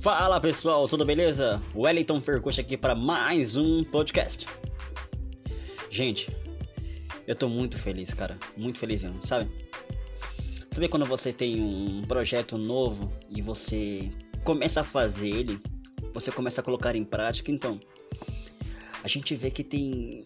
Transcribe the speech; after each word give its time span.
Fala 0.00 0.40
pessoal, 0.40 0.88
tudo 0.88 1.04
beleza? 1.04 1.62
Wellington 1.74 2.22
Fercucci 2.22 2.62
aqui 2.62 2.74
para 2.74 2.94
mais 2.94 3.54
um 3.54 3.84
podcast. 3.84 4.46
Gente, 5.90 6.34
eu 7.26 7.34
tô 7.34 7.50
muito 7.50 7.76
feliz, 7.76 8.14
cara, 8.14 8.38
muito 8.56 8.78
feliz 8.78 9.02
mesmo, 9.02 9.20
sabe? 9.20 9.50
Sabe 10.70 10.88
quando 10.88 11.04
você 11.04 11.34
tem 11.34 11.60
um 11.60 12.00
projeto 12.08 12.56
novo 12.56 13.12
e 13.28 13.42
você 13.42 14.10
começa 14.42 14.80
a 14.80 14.84
fazer 14.84 15.28
ele, 15.28 15.60
você 16.14 16.32
começa 16.32 16.62
a 16.62 16.64
colocar 16.64 16.96
em 16.96 17.04
prática, 17.04 17.52
então 17.52 17.78
a 19.04 19.06
gente 19.06 19.36
vê 19.36 19.50
que 19.50 19.62
tem 19.62 20.22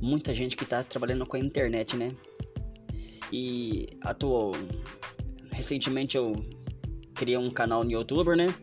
muita 0.00 0.32
gente 0.32 0.56
que 0.56 0.64
tá 0.64 0.84
trabalhando 0.84 1.26
com 1.26 1.36
a 1.36 1.40
internet, 1.40 1.96
né? 1.96 2.14
E 3.32 3.84
atuou 4.02 4.54
recentemente 5.50 6.16
eu 6.16 6.36
criei 7.16 7.36
um 7.36 7.50
canal 7.50 7.82
no 7.82 7.90
YouTube, 7.90 8.36
né? 8.36 8.54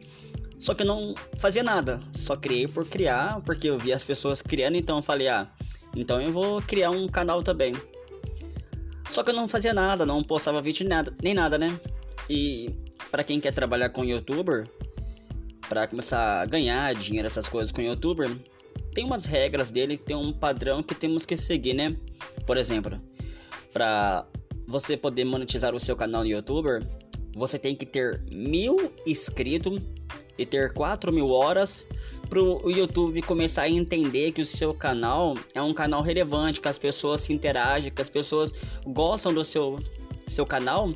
Só 0.59 0.73
que 0.73 0.83
eu 0.83 0.87
não 0.87 1.15
fazia 1.37 1.63
nada, 1.63 2.01
só 2.11 2.35
criei 2.35 2.67
por 2.67 2.85
criar, 2.85 3.41
porque 3.45 3.69
eu 3.69 3.79
vi 3.79 3.93
as 3.93 4.03
pessoas 4.03 4.41
criando, 4.41 4.75
então 4.75 4.97
eu 4.97 5.01
falei, 5.01 5.29
ah, 5.29 5.49
então 5.95 6.21
eu 6.21 6.33
vou 6.33 6.61
criar 6.61 6.89
um 6.89 7.07
canal 7.07 7.41
também. 7.41 7.73
Só 9.09 9.23
que 9.23 9.31
eu 9.31 9.35
não 9.35 9.47
fazia 9.47 9.73
nada, 9.73 10.05
não 10.05 10.21
postava 10.21 10.61
vídeo 10.61 10.83
nem 10.83 10.89
nada, 10.97 11.13
nem 11.23 11.33
nada 11.33 11.57
né? 11.57 11.79
E 12.29 12.75
para 13.09 13.23
quem 13.23 13.39
quer 13.39 13.53
trabalhar 13.53 13.89
com 13.89 14.03
youtuber, 14.03 14.69
para 15.69 15.87
começar 15.87 16.41
a 16.41 16.45
ganhar 16.45 16.93
dinheiro 16.93 17.25
essas 17.25 17.47
coisas 17.47 17.71
com 17.71 17.81
youtuber, 17.81 18.29
tem 18.93 19.05
umas 19.05 19.25
regras 19.25 19.71
dele, 19.71 19.97
tem 19.97 20.17
um 20.17 20.33
padrão 20.33 20.83
que 20.83 20.93
temos 20.93 21.25
que 21.25 21.37
seguir, 21.37 21.73
né? 21.73 21.95
Por 22.45 22.57
exemplo, 22.57 23.01
para 23.71 24.27
você 24.67 24.97
poder 24.97 25.23
monetizar 25.23 25.73
o 25.73 25.79
seu 25.79 25.95
canal 25.95 26.21
no 26.21 26.27
youtuber, 26.27 26.85
você 27.33 27.57
tem 27.57 27.75
que 27.75 27.85
ter 27.85 28.21
mil 28.29 28.91
inscritos 29.07 29.81
e 30.39 30.45
ter 30.45 30.71
4 30.71 31.11
mil 31.11 31.29
horas 31.29 31.85
para 32.29 32.41
o 32.41 32.71
YouTube 32.71 33.21
começar 33.23 33.63
a 33.63 33.69
entender 33.69 34.31
que 34.31 34.41
o 34.41 34.45
seu 34.45 34.73
canal 34.73 35.35
é 35.53 35.61
um 35.61 35.73
canal 35.73 36.01
relevante, 36.01 36.61
que 36.61 36.67
as 36.67 36.77
pessoas 36.77 37.21
se 37.21 37.33
interagem, 37.33 37.91
que 37.91 38.01
as 38.01 38.09
pessoas 38.09 38.53
gostam 38.87 39.33
do 39.33 39.43
seu, 39.43 39.79
seu 40.27 40.45
canal, 40.45 40.93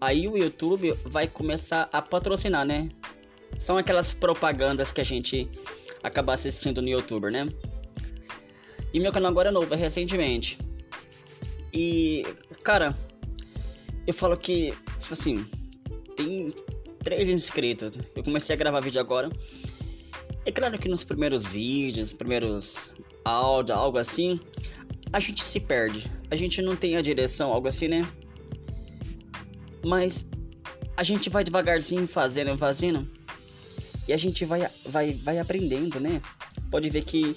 aí 0.00 0.26
o 0.26 0.38
YouTube 0.38 0.94
vai 1.04 1.28
começar 1.28 1.86
a 1.92 2.00
patrocinar, 2.00 2.64
né? 2.64 2.88
São 3.58 3.76
aquelas 3.76 4.14
propagandas 4.14 4.90
que 4.90 5.02
a 5.02 5.04
gente 5.04 5.50
acaba 6.02 6.32
assistindo 6.32 6.80
no 6.80 6.88
YouTube, 6.88 7.30
né? 7.30 7.46
E 8.94 8.98
meu 8.98 9.12
canal 9.12 9.30
agora 9.30 9.50
é 9.50 9.52
novo, 9.52 9.74
é 9.74 9.76
recentemente. 9.76 10.58
E, 11.74 12.24
cara, 12.62 12.96
eu 14.06 14.14
falo 14.14 14.34
que, 14.34 14.74
tipo 14.98 15.12
assim, 15.12 15.44
tem 16.16 16.48
três 17.08 17.26
inscritos. 17.30 17.98
Eu 18.14 18.22
comecei 18.22 18.54
a 18.54 18.58
gravar 18.58 18.80
vídeo 18.80 19.00
agora. 19.00 19.30
É 20.44 20.52
claro 20.52 20.78
que 20.78 20.90
nos 20.90 21.04
primeiros 21.04 21.46
vídeos, 21.46 22.12
primeiros 22.12 22.92
áudio, 23.24 23.74
algo 23.74 23.96
assim, 23.96 24.38
a 25.10 25.18
gente 25.18 25.42
se 25.42 25.58
perde. 25.58 26.06
A 26.30 26.36
gente 26.36 26.60
não 26.60 26.76
tem 26.76 26.98
a 26.98 27.00
direção, 27.00 27.50
algo 27.50 27.66
assim, 27.66 27.88
né? 27.88 28.06
Mas 29.82 30.26
a 30.98 31.02
gente 31.02 31.30
vai 31.30 31.42
devagarzinho 31.42 32.06
fazendo, 32.06 32.54
fazendo. 32.58 33.08
E 34.06 34.12
a 34.12 34.16
gente 34.18 34.44
vai, 34.44 34.68
vai, 34.84 35.14
vai 35.14 35.38
aprendendo, 35.38 35.98
né? 35.98 36.20
Pode 36.70 36.90
ver 36.90 37.04
que 37.04 37.34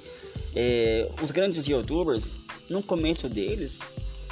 é, 0.54 1.10
os 1.22 1.32
grandes 1.32 1.66
youtubers, 1.66 2.40
no 2.70 2.84
começo 2.84 3.30
deles, 3.30 3.80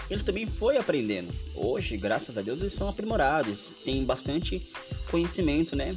ele 0.09 0.23
também 0.23 0.45
foi 0.45 0.77
aprendendo. 0.77 1.33
Hoje, 1.55 1.95
graças 1.97 2.37
a 2.37 2.41
Deus, 2.41 2.59
eles 2.59 2.73
são 2.73 2.89
aprimorados, 2.89 3.71
têm 3.85 4.03
bastante 4.03 4.61
conhecimento, 5.09 5.75
né? 5.75 5.95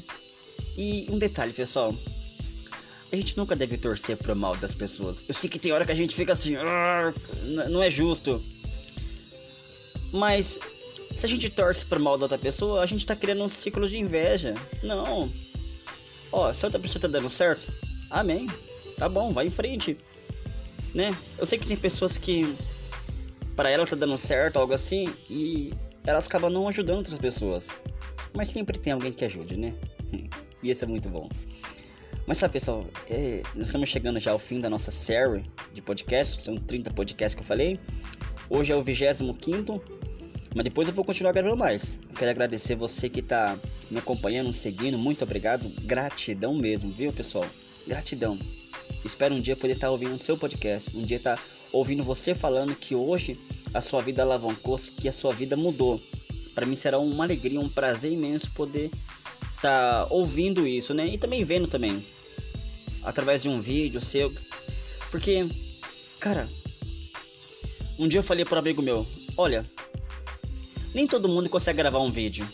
E 0.77 1.06
um 1.10 1.19
detalhe, 1.19 1.52
pessoal. 1.52 1.94
A 3.10 3.16
gente 3.16 3.36
nunca 3.36 3.54
deve 3.54 3.77
torcer 3.77 4.16
pro 4.16 4.34
mal 4.34 4.56
das 4.56 4.75
pessoas. 4.75 5.25
Eu 5.28 5.34
sei 5.34 5.48
que 5.48 5.59
tem 5.59 5.72
hora 5.72 5.84
que 5.84 5.92
a 5.92 5.94
gente 5.94 6.14
fica 6.14 6.32
assim, 6.32 6.54
não 7.70 7.82
é 7.82 7.91
justo. 7.91 8.42
Mas 10.12 10.58
se 11.14 11.26
a 11.26 11.28
gente 11.28 11.48
torce 11.50 11.84
pro 11.84 12.00
mal 12.00 12.16
da 12.16 12.25
outra 12.25 12.38
pessoa, 12.38 12.82
a 12.82 12.87
gente 12.87 13.04
tá 13.04 13.14
criando 13.14 13.44
um 13.44 13.48
ciclo 13.48 13.87
de 13.87 13.98
inveja. 13.98 14.54
Não. 14.82 15.31
Ó, 16.31 16.53
se 16.53 16.64
a 16.64 16.69
outra 16.69 16.81
pessoa 16.81 17.00
tá 17.00 17.08
dando 17.08 17.28
certo, 17.28 17.70
amém. 18.10 18.50
Tá 18.97 19.08
bom, 19.08 19.32
vai 19.32 19.47
em 19.47 19.50
frente. 19.50 19.97
Né? 20.94 21.16
Eu 21.38 21.47
sei 21.47 21.58
que 21.58 21.66
tem 21.66 21.76
pessoas 21.76 22.19
que 22.19 22.54
para 23.56 23.70
ela 23.70 23.86
tá 23.86 23.96
dando 23.96 24.16
certo, 24.16 24.58
algo 24.58 24.72
assim, 24.72 25.12
e 25.30 25.72
elas 26.04 26.26
acabam 26.26 26.50
não 26.50 26.68
ajudando 26.68 26.98
outras 26.98 27.18
pessoas. 27.18 27.68
Mas 28.34 28.48
sempre 28.48 28.78
tem 28.78 28.92
alguém 28.92 29.12
que 29.12 29.24
ajude, 29.24 29.56
né? 29.56 29.74
e 30.62 30.70
esse 30.70 30.84
é 30.84 30.86
muito 30.86 31.08
bom. 31.08 31.28
Mas 32.26 32.38
sabe, 32.38 32.52
pessoal, 32.52 32.86
é, 33.10 33.42
nós 33.54 33.66
estamos 33.66 33.88
chegando 33.88 34.18
já 34.20 34.30
ao 34.30 34.38
fim 34.38 34.60
da 34.60 34.70
nossa 34.70 34.90
série 34.90 35.42
de 35.72 35.82
podcasts, 35.82 36.42
são 36.42 36.56
30 36.56 36.90
podcasts 36.92 37.34
que 37.34 37.42
eu 37.42 37.46
falei. 37.46 37.80
Hoje 38.48 38.72
é 38.72 38.76
o 38.76 38.82
25, 38.82 39.82
mas 40.54 40.64
depois 40.64 40.88
eu 40.88 40.94
vou 40.94 41.04
continuar 41.04 41.32
gravando 41.32 41.56
mais. 41.56 41.92
Eu 42.08 42.14
quero 42.16 42.30
agradecer 42.30 42.76
você 42.76 43.08
que 43.08 43.20
está 43.20 43.56
me 43.90 43.98
acompanhando, 43.98 44.52
seguindo, 44.52 44.96
muito 44.96 45.24
obrigado, 45.24 45.69
gratidão 45.82 46.54
mesmo, 46.54 46.90
viu, 46.90 47.12
pessoal? 47.12 47.46
Gratidão. 47.86 48.38
Espero 49.04 49.34
um 49.34 49.40
dia 49.40 49.56
poder 49.56 49.74
estar 49.74 49.88
tá 49.88 49.90
ouvindo 49.90 50.14
o 50.14 50.19
seu 50.19 50.38
podcast, 50.38 50.96
um 50.96 51.02
dia 51.02 51.16
estar 51.16 51.36
tá 51.36 51.42
ouvindo 51.72 52.03
você 52.03 52.34
falando 52.34 52.75
que 52.75 52.94
hoje 52.94 53.38
a 53.72 53.81
sua 53.81 54.03
vida 54.03 54.22
alavancou, 54.22 54.78
que 54.78 55.09
a 55.09 55.12
sua 55.12 55.33
vida 55.33 55.56
mudou. 55.56 56.00
Para 56.55 56.66
mim 56.66 56.77
será 56.77 56.99
uma 56.99 57.25
alegria, 57.25 57.59
um 57.59 57.69
prazer 57.69 58.12
imenso 58.12 58.50
poder 58.50 58.91
estar 59.56 60.05
tá 60.05 60.06
ouvindo 60.11 60.66
isso, 60.66 60.93
né? 60.93 61.06
E 61.06 61.16
também 61.16 61.43
vendo 61.44 61.66
também 61.66 62.05
através 63.03 63.43
de 63.43 63.49
um 63.49 63.61
vídeo 63.61 64.00
seu, 64.00 64.32
porque 65.11 65.47
cara, 66.21 66.49
um 67.99 68.06
dia 68.06 68.21
eu 68.21 68.22
falei 68.22 68.44
para 68.44 68.56
um 68.56 68.61
amigo 68.61 68.81
meu, 68.81 69.06
olha, 69.37 69.66
nem 70.94 71.06
todo 71.06 71.28
mundo 71.28 71.49
consegue 71.49 71.78
gravar 71.78 71.99
um 71.99 72.12
vídeo. 72.12 72.47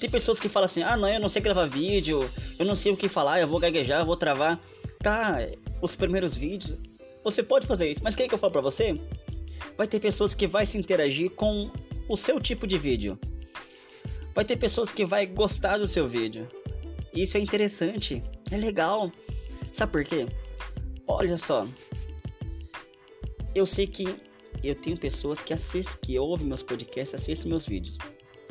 Tem 0.00 0.08
pessoas 0.08 0.40
que 0.40 0.48
falam 0.48 0.64
assim: 0.64 0.82
"Ah, 0.82 0.96
não, 0.96 1.08
eu 1.08 1.20
não 1.20 1.28
sei 1.28 1.42
gravar 1.42 1.66
vídeo, 1.66 2.28
eu 2.58 2.64
não 2.64 2.74
sei 2.74 2.90
o 2.90 2.96
que 2.96 3.06
falar, 3.06 3.40
eu 3.40 3.46
vou 3.46 3.60
gaguejar, 3.60 4.00
eu 4.00 4.06
vou 4.06 4.16
travar". 4.16 4.58
Tá, 5.02 5.38
os 5.80 5.94
primeiros 5.94 6.34
vídeos 6.34 6.78
você 7.22 7.42
pode 7.42 7.66
fazer 7.66 7.90
isso, 7.90 8.00
mas 8.02 8.14
o 8.14 8.16
que, 8.16 8.24
é 8.24 8.28
que 8.28 8.34
eu 8.34 8.38
falo 8.38 8.52
pra 8.52 8.60
você? 8.60 8.94
Vai 9.76 9.86
ter 9.86 10.00
pessoas 10.00 10.34
que 10.34 10.46
vai 10.46 10.66
se 10.66 10.78
interagir 10.78 11.30
com 11.30 11.70
o 12.08 12.16
seu 12.16 12.40
tipo 12.40 12.66
de 12.66 12.78
vídeo. 12.78 13.18
Vai 14.34 14.44
ter 14.44 14.56
pessoas 14.56 14.92
que 14.92 15.04
vai 15.04 15.26
gostar 15.26 15.78
do 15.78 15.86
seu 15.86 16.06
vídeo. 16.06 16.48
Isso 17.12 17.36
é 17.36 17.40
interessante, 17.40 18.22
é 18.50 18.56
legal. 18.56 19.10
Sabe 19.72 19.92
por 19.92 20.04
quê? 20.04 20.26
Olha 21.06 21.36
só. 21.36 21.66
Eu 23.54 23.66
sei 23.66 23.86
que 23.86 24.16
eu 24.62 24.74
tenho 24.74 24.96
pessoas 24.96 25.42
que 25.42 25.52
assistem, 25.52 25.98
que 26.02 26.18
ouvem 26.18 26.46
meus 26.46 26.62
podcasts, 26.62 27.20
assistem 27.20 27.48
meus 27.48 27.66
vídeos. 27.66 27.98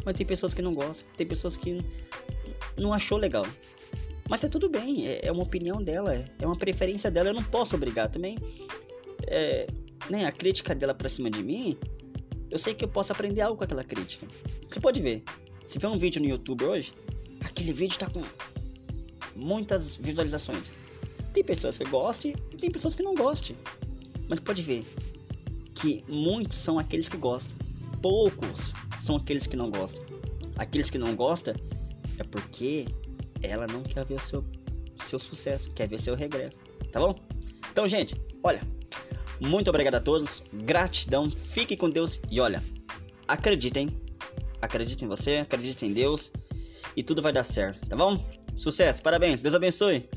Mas 0.06 0.16
tem 0.16 0.26
pessoas 0.26 0.54
que 0.54 0.62
não 0.62 0.74
gostam, 0.74 1.08
tem 1.16 1.26
pessoas 1.26 1.56
que 1.56 1.84
não 2.78 2.94
achou 2.94 3.18
legal. 3.18 3.46
Mas 4.30 4.42
tá 4.42 4.48
tudo 4.48 4.70
bem, 4.70 5.08
é, 5.08 5.22
é 5.24 5.32
uma 5.32 5.42
opinião 5.42 5.84
dela, 5.84 6.14
é 6.14 6.46
uma 6.46 6.56
preferência 6.56 7.10
dela, 7.10 7.30
eu 7.30 7.34
não 7.34 7.44
posso 7.44 7.76
obrigar 7.76 8.08
também. 8.10 8.38
É, 9.28 9.68
né, 10.08 10.26
a 10.26 10.32
crítica 10.32 10.76
dela 10.76 10.94
pra 10.94 11.10
cima 11.10 11.32
de 11.32 11.42
mim, 11.42 11.76
eu 12.52 12.60
sei 12.60 12.76
que 12.76 12.86
eu 12.86 12.90
posso 12.90 13.12
aprender 13.12 13.42
algo 13.42 13.58
com 13.58 13.64
aquela 13.64 13.84
crítica. 13.84 14.28
Você 14.68 14.80
pode 14.80 15.02
ver, 15.02 15.24
se 15.66 15.80
vê 15.80 15.88
um 15.88 15.98
vídeo 15.98 16.22
no 16.22 16.28
YouTube 16.28 16.64
hoje, 16.64 16.94
aquele 17.42 17.74
vídeo 17.74 17.98
tá 17.98 18.08
com 18.08 18.24
muitas 19.36 19.98
visualizações. 19.98 20.72
Tem 21.34 21.44
pessoas 21.44 21.78
que 21.78 21.86
gostem 21.86 22.36
e 22.54 22.58
tem 22.58 22.70
pessoas 22.70 22.94
que 22.94 23.02
não 23.02 23.16
gostem. 23.16 23.56
Mas 24.28 24.40
pode 24.40 24.62
ver 24.62 24.86
que 25.74 26.04
muitos 26.08 26.60
são 26.60 26.78
aqueles 26.78 27.10
que 27.10 27.18
gostam. 27.18 27.58
Poucos 28.00 28.74
são 29.00 29.16
aqueles 29.16 29.48
que 29.48 29.56
não 29.56 29.72
gostam. 29.72 30.04
Aqueles 30.56 30.90
que 30.90 31.00
não 31.00 31.16
gostam 31.16 31.56
é 32.18 32.24
porque 32.24 32.88
ela 33.42 33.68
não 33.68 33.84
quer 33.84 34.06
ver 34.06 34.16
o 34.16 34.20
seu, 34.20 34.44
seu 34.98 35.20
sucesso, 35.20 35.72
quer 35.72 35.88
ver 35.88 36.00
seu 36.00 36.16
regresso, 36.16 36.60
tá 36.92 37.00
bom? 37.00 37.16
Então, 37.72 37.88
gente, 37.88 38.16
olha, 38.44 38.62
muito 39.40 39.70
obrigado 39.70 39.96
a 39.96 40.02
todos, 40.02 40.44
gratidão, 40.54 41.30
fique 41.30 41.78
com 41.78 41.90
Deus 41.90 42.22
e 42.30 42.40
olha, 42.40 42.64
acreditem, 43.28 43.90
acreditem 44.62 45.06
em 45.06 45.10
você, 45.10 45.38
acreditem 45.38 45.90
em 45.90 45.94
Deus 45.94 46.32
e 46.96 47.04
tudo 47.04 47.22
vai 47.22 47.32
dar 47.32 47.44
certo, 47.44 47.86
tá 47.88 47.96
bom? 47.96 48.24
Sucesso, 48.56 49.02
parabéns, 49.02 49.42
Deus 49.42 49.56
abençoe. 49.56 50.10